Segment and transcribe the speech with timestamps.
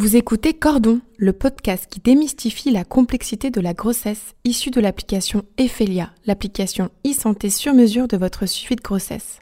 [0.00, 5.44] Vous écoutez Cordon, le podcast qui démystifie la complexité de la grossesse issue de l'application
[5.58, 9.40] Ephelia, l'application e-santé sur mesure de votre suivi de grossesse.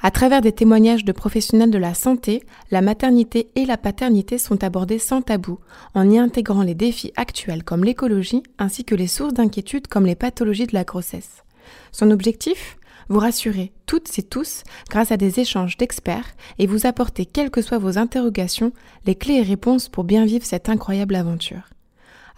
[0.00, 4.64] À travers des témoignages de professionnels de la santé, la maternité et la paternité sont
[4.64, 5.58] abordées sans tabou,
[5.92, 10.16] en y intégrant les défis actuels comme l'écologie ainsi que les sources d'inquiétude comme les
[10.16, 11.44] pathologies de la grossesse.
[11.92, 12.77] Son objectif?
[13.08, 17.62] Vous rassurer toutes et tous grâce à des échanges d'experts et vous apporter, quelles que
[17.62, 18.72] soient vos interrogations,
[19.06, 21.70] les clés et réponses pour bien vivre cette incroyable aventure.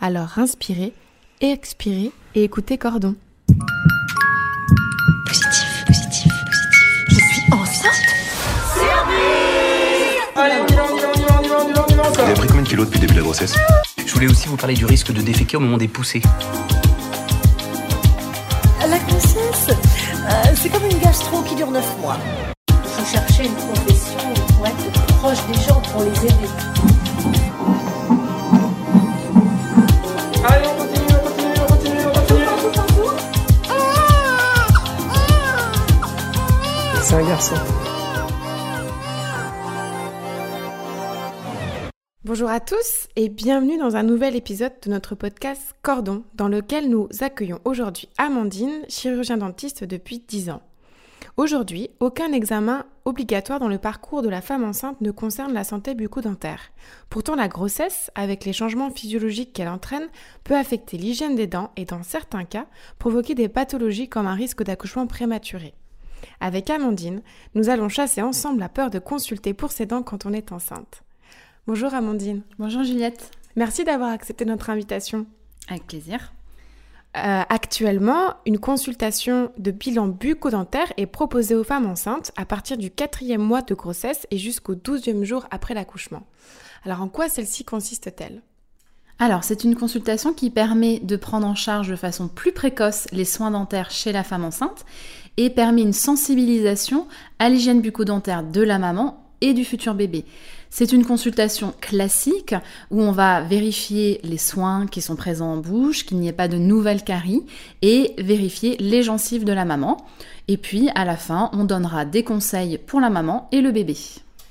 [0.01, 0.93] Alors inspirez,
[1.41, 3.15] expirez et écoutez Cordon.
[5.27, 6.81] Positif, positif, positif.
[7.09, 8.11] Je suis enceinte
[12.15, 13.55] Vous avez pris combien de kilos depuis le début de la grossesse?
[14.05, 16.23] Je voulais aussi vous parler du risque de déféquer au moment des poussées.
[20.61, 22.19] C'est comme une gastro qui dure 9 mois.
[22.69, 26.51] Il faut chercher une profession pour être proche des gens, pour les aider.
[30.45, 33.09] Allez, on continue, on continue, on continue, on continue.
[37.03, 37.57] C'est un garçon.
[42.31, 46.89] Bonjour à tous et bienvenue dans un nouvel épisode de notre podcast Cordon, dans lequel
[46.89, 50.63] nous accueillons aujourd'hui Amandine, chirurgien dentiste depuis 10 ans.
[51.37, 55.97] Aujourd'hui, aucun examen obligatoire dans le parcours de la femme enceinte ne concerne la santé
[55.97, 56.71] bucco-dentaire.
[57.09, 60.07] Pourtant, la grossesse, avec les changements physiologiques qu'elle entraîne,
[60.45, 62.67] peut affecter l'hygiène des dents et dans certains cas,
[63.01, 65.75] provoquer des pathologies comme un risque d'accouchement prématuré.
[66.39, 67.23] Avec Amandine,
[67.57, 71.03] nous allons chasser ensemble la peur de consulter pour ses dents quand on est enceinte.
[71.73, 72.43] Bonjour Amandine.
[72.59, 73.31] Bonjour Juliette.
[73.55, 75.27] Merci d'avoir accepté notre invitation.
[75.69, 76.33] Avec plaisir.
[77.17, 82.91] Euh, actuellement, une consultation de bilan bucco-dentaire est proposée aux femmes enceintes à partir du
[82.91, 86.27] quatrième mois de grossesse et jusqu'au douzième jour après l'accouchement.
[86.85, 88.43] Alors en quoi celle-ci consiste-t-elle?
[89.21, 93.25] Alors, c'est une consultation qui permet de prendre en charge de façon plus précoce les
[93.25, 94.85] soins dentaires chez la femme enceinte
[95.37, 97.07] et permet une sensibilisation
[97.39, 100.25] à l'hygiène bucco-dentaire de la maman et du futur bébé.
[100.73, 102.55] C'est une consultation classique
[102.93, 106.47] où on va vérifier les soins qui sont présents en bouche, qu'il n'y ait pas
[106.47, 107.45] de nouvelles caries
[107.83, 110.07] et vérifier les gencives de la maman.
[110.47, 113.97] Et puis à la fin, on donnera des conseils pour la maman et le bébé.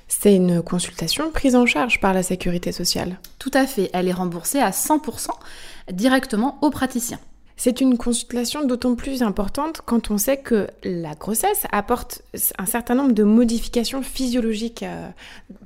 [0.09, 3.17] C'est une consultation prise en charge par la sécurité sociale.
[3.37, 5.29] Tout à fait, elle est remboursée à 100%
[5.93, 7.19] directement au praticien.
[7.61, 12.21] C'est une consultation d'autant plus importante quand on sait que la grossesse apporte
[12.57, 15.09] un certain nombre de modifications physiologiques euh,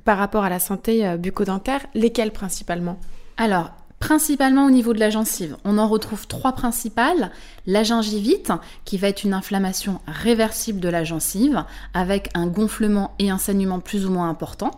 [0.04, 2.98] par rapport à la santé euh, bucco-dentaire, lesquelles principalement?
[3.36, 5.56] Alors, principalement au niveau de la gencive.
[5.64, 7.30] On en retrouve trois principales.
[7.68, 8.50] La gingivite,
[8.84, 11.62] qui va être une inflammation réversible de la gencive,
[11.94, 14.72] avec un gonflement et un saignement plus ou moins important.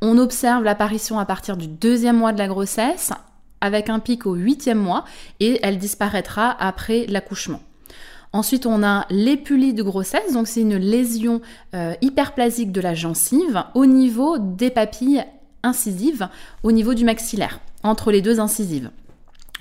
[0.00, 3.10] On observe l'apparition à partir du deuxième mois de la grossesse,
[3.62, 5.04] avec un pic au huitième mois,
[5.40, 7.62] et elle disparaîtra après l'accouchement.
[8.34, 11.40] Ensuite, on a l'épulie de grossesse, donc c'est une lésion
[11.74, 15.24] euh, hyperplasique de la gencive au niveau des papilles
[15.62, 16.28] incisives,
[16.62, 18.90] au niveau du maxillaire, entre les deux incisives.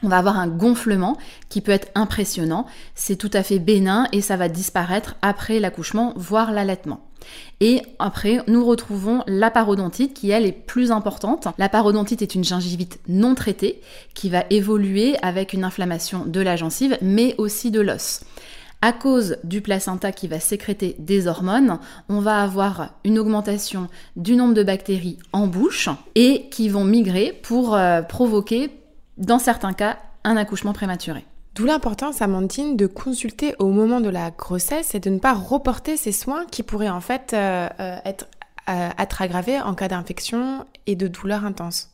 [0.03, 1.17] On va avoir un gonflement
[1.49, 6.13] qui peut être impressionnant, c'est tout à fait bénin et ça va disparaître après l'accouchement,
[6.15, 7.01] voire l'allaitement.
[7.59, 11.47] Et après, nous retrouvons la parodontite qui, elle, est plus importante.
[11.57, 13.81] La parodontite est une gingivite non traitée
[14.13, 18.23] qui va évoluer avec une inflammation de la gencive, mais aussi de l'os.
[18.83, 21.77] À cause du placenta qui va sécréter des hormones,
[22.09, 27.39] on va avoir une augmentation du nombre de bactéries en bouche et qui vont migrer
[27.43, 28.71] pour euh, provoquer,
[29.17, 31.25] dans certains cas, un accouchement prématuré.
[31.53, 35.97] D'où l'importance, Amandine, de consulter au moment de la grossesse et de ne pas reporter
[35.97, 38.27] ces soins qui pourraient en fait euh, euh, être,
[38.69, 41.89] euh, être aggravés en cas d'infection et de douleur intense.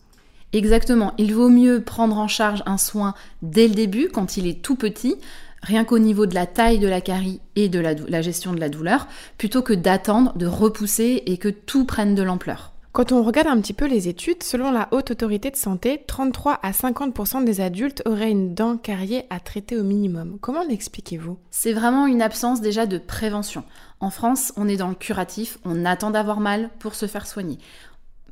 [0.54, 4.62] Exactement, il vaut mieux prendre en charge un soin dès le début, quand il est
[4.62, 5.16] tout petit,
[5.64, 8.70] rien qu'au niveau de la taille de la carie et de la gestion de la
[8.70, 9.08] douleur,
[9.40, 12.74] plutôt que d'attendre, de repousser et que tout prenne de l'ampleur.
[12.98, 16.54] Quand on regarde un petit peu les études, selon la Haute Autorité de Santé, 33
[16.64, 20.40] à 50% des adultes auraient une dent carriée à traiter au minimum.
[20.42, 21.38] Comment l'expliquez-vous?
[21.52, 23.64] C'est vraiment une absence déjà de prévention.
[24.00, 27.60] En France, on est dans le curatif, on attend d'avoir mal pour se faire soigner.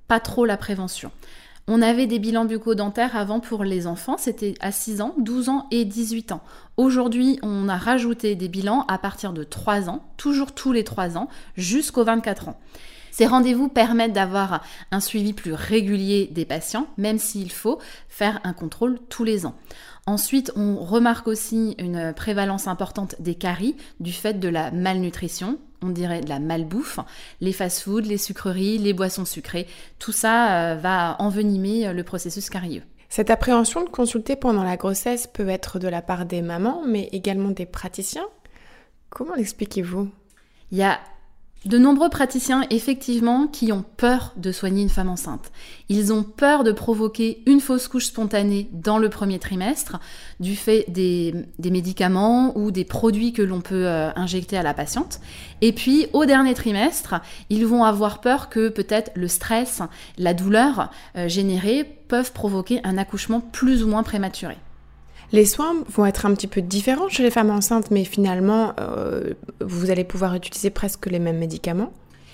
[0.08, 1.12] Pas trop la prévention.
[1.68, 5.68] On avait des bilans bucco-dentaires avant pour les enfants, c'était à 6 ans, 12 ans
[5.70, 6.42] et 18 ans.
[6.78, 11.20] Aujourd'hui, on a rajouté des bilans à partir de 3 ans, toujours tous les 3
[11.20, 12.58] ans, jusqu'aux 24 ans.
[13.16, 17.80] Ces rendez-vous permettent d'avoir un suivi plus régulier des patients, même s'il faut
[18.10, 19.56] faire un contrôle tous les ans.
[20.06, 25.60] Ensuite, on remarque aussi une prévalence importante des caries du fait de la malnutrition.
[25.82, 27.00] on dirait de la malbouffe,
[27.40, 29.66] les fast-foods, les sucreries, les boissons sucrées,
[29.98, 32.84] tout ça euh, va envenimer le processus carieux.
[33.08, 37.08] Cette appréhension de consulter pendant la grossesse peut être de la part des mamans, mais
[37.14, 38.28] également des praticiens.
[39.10, 40.10] Comment l'expliquez-vous?
[40.72, 41.00] Il y a
[41.66, 45.52] de nombreux praticiens, effectivement, qui ont peur de soigner une femme enceinte.
[45.90, 50.00] Ils ont peur de provoquer une fausse couche spontanée dans le premier trimestre,
[50.40, 51.34] du fait des,
[51.64, 55.20] médicaments ou des produits que l'on peut euh, injecter à la patiente.
[55.62, 57.16] Et puis, au dernier trimestre,
[57.50, 59.82] ils vont avoir peur que peut-être le stress,
[60.18, 64.58] la douleur euh, générée peuvent provoquer un accouchement plus ou moins prématuré.
[65.32, 69.34] Les soins vont être un petit peu différents chez les femmes enceintes, mais finalement, euh,
[69.62, 71.92] vous allez pouvoir utiliser presque les mêmes médicaments.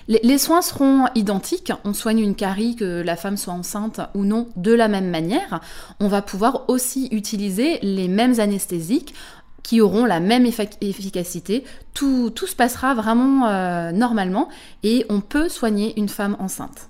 [0.08, 1.72] Les, soins seront identiques.
[1.84, 5.60] On soigne une carie, que la femme soit enceinte ou non, de la même manière.
[6.00, 9.14] On va pouvoir aussi utiliser les mêmes anesthésiques
[9.62, 11.64] qui auront la même efficacité.
[11.94, 14.48] Tout, tout, se passera vraiment euh, normalement
[14.82, 16.88] et on peut soigner une femme enceinte.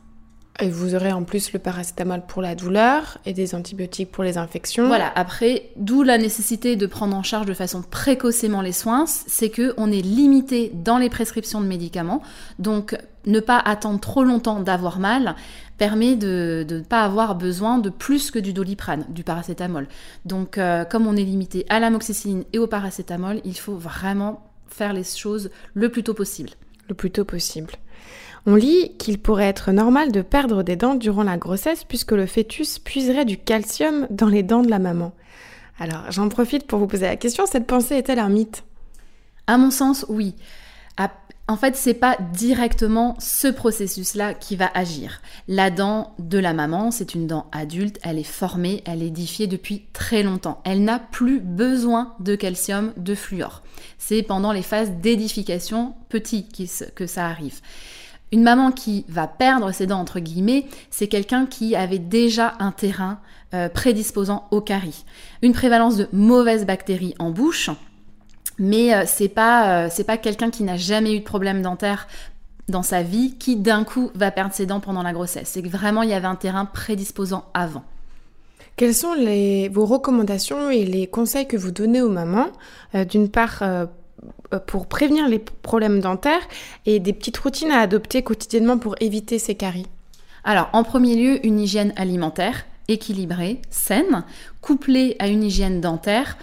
[0.63, 4.39] Et vous aurez en plus le paracétamol pour la douleur et des antibiotiques pour les
[4.39, 4.87] infections.
[4.87, 9.49] Voilà, après, d'où la nécessité de prendre en charge de façon précocement les soins, c'est
[9.49, 12.23] que on est limité dans les prescriptions de médicaments.
[12.61, 15.35] Donc, ne pas attendre trop longtemps d'avoir mal
[15.79, 19.89] permet de ne pas avoir besoin de plus que du doliprane, du paracétamol.
[20.27, 24.93] Donc, euh, comme on est limité à l'amoxicilline et au paracétamol, il faut vraiment faire
[24.93, 26.51] les choses le plus tôt possible.
[26.89, 27.73] Le plus tôt possible.
[28.47, 32.27] On lit qu'il pourrait être normal de perdre des dents durant la grossesse puisque le
[32.27, 35.13] fœtus puiserait du calcium dans les dents de la maman.
[35.79, 38.65] Alors, j'en profite pour vous poser la question, cette pensée est-elle un mythe?
[39.47, 40.35] À mon sens, oui.
[41.53, 45.21] En fait, c'est pas directement ce processus-là qui va agir.
[45.49, 49.47] La dent de la maman, c'est une dent adulte, elle est formée, elle est édifiée
[49.47, 50.63] depuis très longtemps.
[50.65, 53.63] Elle n'a plus besoin de calcium, de fluor.
[53.99, 56.49] C'est pendant les phases d'édification petit
[56.95, 57.61] que ça arrive.
[58.33, 62.73] Une maman qui va perdre ses dents, entre guillemets, c'est quelqu'un qui avait déjà un
[62.73, 63.21] terrain
[63.53, 65.05] euh, prédisposant au carie.
[65.43, 67.69] Une prévalence de mauvaises bactéries en bouche,
[68.63, 72.07] mais euh, c'est pas, euh, c'est pas quelqu'un qui n'a jamais eu de problème dentaire
[72.69, 75.49] dans sa vie qui d'un coup va perdre ses dents pendant la grossesse.
[75.49, 77.83] C'est que vraiment il y avait un terrain prédisposant avant.
[78.77, 82.51] Quelles sont les, vos recommandations et les conseils que vous donnez aux mamans
[83.11, 83.87] D'une part, euh,
[84.69, 86.47] pour prévenir les problèmes dentaires
[86.87, 89.89] et des petites routines à adopter quotidiennement pour éviter ces caries?
[90.45, 94.25] Alors, en premier lieu, une hygiène alimentaire équilibrée, saine,
[94.61, 96.37] couplée à une hygiène dentaire.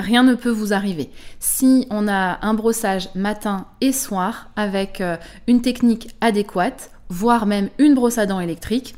[0.00, 1.10] Rien ne peut vous arriver.
[1.40, 7.68] Si on a un brossage matin et soir avec euh, une technique adéquate, voire même
[7.78, 8.94] une brosse à dents électrique,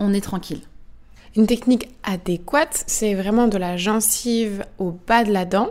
[0.00, 0.60] on est tranquille.
[1.34, 5.70] Une technique adéquate, c'est vraiment de la gencive au bas de la dent,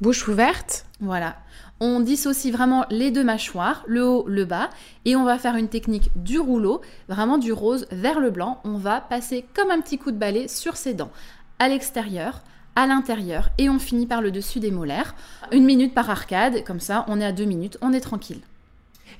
[0.00, 1.36] bouche ouverte, voilà.
[1.78, 4.70] On dissocie vraiment les deux mâchoires, le haut, le bas,
[5.04, 6.80] et on va faire une technique du rouleau,
[7.10, 8.62] vraiment du rose vers le blanc.
[8.64, 11.10] On va passer comme un petit coup de balai sur ses dents,
[11.58, 12.40] à l'extérieur,
[12.76, 15.14] à l'intérieur, et on finit par le dessus des molaires.
[15.50, 18.40] Une minute par arcade, comme ça, on est à deux minutes, on est tranquille.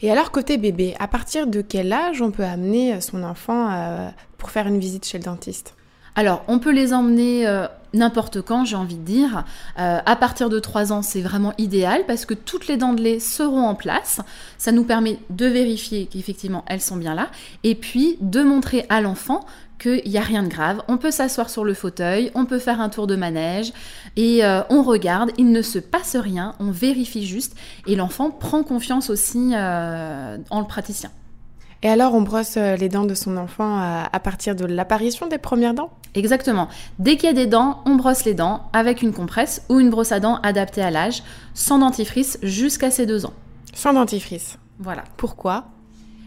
[0.03, 4.09] Et alors côté bébé, à partir de quel âge on peut amener son enfant euh,
[4.37, 5.75] pour faire une visite chez le dentiste?
[6.19, 9.45] Alors, on peut les emmener euh, n'importe quand, j'ai envie de dire.
[9.79, 13.03] Euh, à partir de 3 ans, c'est vraiment idéal parce que toutes les dents de
[13.03, 14.23] lait seront en place.
[14.57, 17.29] Ça nous permet de vérifier qu'effectivement elles sont bien là
[17.65, 19.45] et puis de montrer à l'enfant
[19.79, 20.83] qu'il n'y a rien de grave.
[20.89, 23.73] On peut s'asseoir sur le fauteuil, on peut faire un tour de manège
[24.17, 27.57] et euh, on regarde, il ne se passe rien, on vérifie juste
[27.87, 31.11] et l'enfant prend confiance aussi en le praticien.
[31.83, 35.39] Et alors, on brosse euh, les dents de son enfant à, partir de l'apparition des
[35.39, 35.91] premières dents?
[36.15, 36.69] Exactement.
[36.99, 39.91] Dès qu'il y a des dents, on brosse les dents avec une compresse ou une
[39.91, 41.23] brosse à dents adaptée à l'âge,
[41.55, 43.35] sans dentifrice jusqu'à ses deux ans.
[43.75, 45.05] Sans dentifrice Voilà.
[45.17, 45.67] Pourquoi?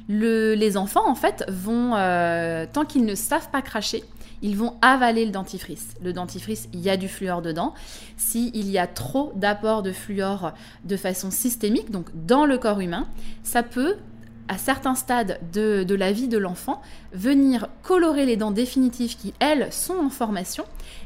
[0.09, 4.03] Les enfants, en fait, vont, euh, tant qu'ils ne savent pas cracher,
[4.41, 5.93] ils vont avaler le dentifrice.
[6.01, 7.73] Le dentifrice, il y a du fluor dedans.
[8.17, 13.07] S'il y a trop d'apport de fluor de façon systémique, donc dans le corps humain,
[13.43, 13.97] ça peut
[14.49, 16.81] à certains stades de, la vie de l'enfant,
[17.13, 20.63] venir colorer les dents définitives qui, elles, sont en formation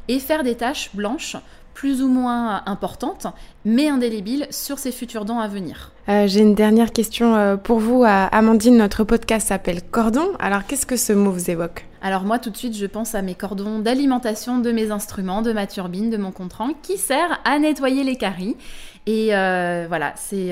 [0.07, 1.35] et faire des taches blanches
[1.73, 3.27] plus ou moins importantes,
[3.65, 5.91] mais indélébiles sur ces futures dents à venir.
[6.09, 8.03] Euh, j'ai une dernière question euh, pour vous.
[8.05, 10.27] Amandine, notre podcast s'appelle Cordon.
[10.39, 11.85] Alors, qu'est-ce que ce mot vous évoque?
[12.05, 15.53] Alors moi tout de suite je pense à mes cordons d'alimentation de mes instruments, de
[15.53, 18.57] ma turbine, de mon contrant qui sert à nettoyer les caries.
[19.05, 20.51] Et euh, voilà, c'est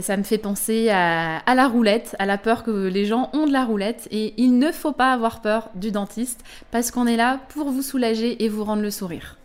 [0.00, 3.52] ça me fait penser à, la roulette, à la peur que les gens ont de
[3.52, 4.08] la roulette.
[4.10, 6.40] Et il ne faut pas avoir peur du dentiste
[6.70, 9.36] parce qu'on est là pour vous soulager et vous rendre le sourire.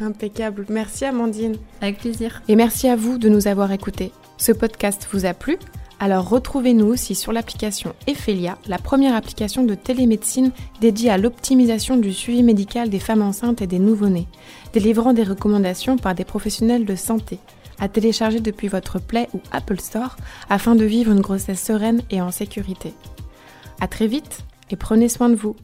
[0.00, 0.66] Impeccable.
[0.68, 1.56] Merci Amandine.
[1.80, 2.42] Avec plaisir.
[2.48, 4.12] Et merci à vous de nous avoir écoutés.
[4.36, 5.58] Ce podcast vous a plu?
[6.00, 12.12] Alors retrouvez-nous aussi sur l'application Ephelia, la première application de télémédecine dédiée à l'optimisation du
[12.12, 14.26] suivi médical des femmes enceintes et des nouveau-nés,
[14.72, 17.38] délivrant des recommandations par des professionnels de santé,
[17.78, 20.16] à télécharger depuis votre Play ou Apple Store
[20.50, 22.92] afin de vivre une grossesse sereine et en sécurité.
[23.80, 25.54] À très vite et prenez soin de vous.